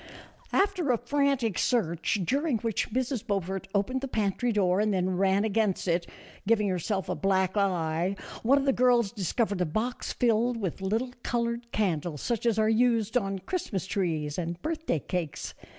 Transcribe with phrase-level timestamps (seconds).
[0.51, 3.23] After a frantic search, during which Mrs.
[3.27, 6.07] Beau fort opened the pantry door and then ran against it,
[6.47, 11.13] giving herself a black eye, one of the girls discovered a box filled with little
[11.21, 15.53] colored candles such as are used on Christmas trees and birthday cakes.